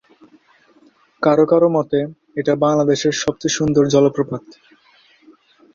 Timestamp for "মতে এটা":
1.69-2.53